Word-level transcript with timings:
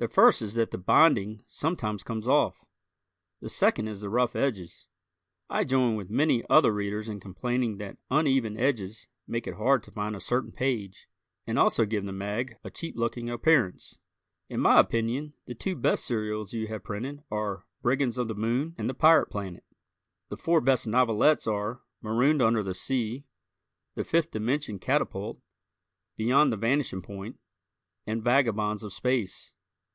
The 0.00 0.08
first 0.08 0.40
is 0.40 0.54
that 0.54 0.70
the 0.70 0.78
binding 0.78 1.42
sometimes 1.46 2.02
comes 2.02 2.26
off; 2.26 2.64
the 3.42 3.50
second 3.50 3.86
is 3.88 4.00
the 4.00 4.08
rough 4.08 4.34
edges. 4.34 4.86
I 5.50 5.62
join 5.64 5.94
with 5.94 6.08
many 6.08 6.42
other 6.48 6.72
Readers 6.72 7.06
in 7.06 7.20
complaining 7.20 7.76
that 7.76 7.98
uneven 8.10 8.56
edges 8.56 9.08
make 9.26 9.46
it 9.46 9.56
hard 9.56 9.82
to 9.82 9.90
find 9.90 10.16
a 10.16 10.20
certain 10.20 10.52
page 10.52 11.06
and 11.46 11.58
also 11.58 11.84
give 11.84 12.06
the 12.06 12.12
mag 12.14 12.56
a 12.64 12.70
cheap 12.70 12.96
looking 12.96 13.28
appearance. 13.28 13.98
In 14.48 14.58
my 14.60 14.80
opinion 14.80 15.34
the 15.44 15.54
two 15.54 15.76
best 15.76 16.06
serials 16.06 16.54
you 16.54 16.66
have 16.68 16.82
printed 16.82 17.22
are 17.30 17.66
"Brigands 17.82 18.16
of 18.16 18.26
the 18.26 18.34
Moon" 18.34 18.74
and 18.78 18.88
"The 18.88 18.94
Pirate 18.94 19.28
Planet." 19.30 19.64
The 20.30 20.38
four 20.38 20.62
best 20.62 20.86
novelettes 20.86 21.46
are: 21.46 21.82
"Marooned 22.00 22.40
Under 22.40 22.62
the 22.62 22.72
Sea," 22.74 23.26
"The 23.96 24.04
Fifth 24.04 24.30
Dimension 24.30 24.78
Catapult," 24.78 25.42
"Beyond 26.16 26.54
the 26.54 26.56
Vanishing 26.56 27.02
Point" 27.02 27.38
and 28.06 28.24
"Vagabonds 28.24 28.82
of 28.82 28.94
Space." 28.94 29.52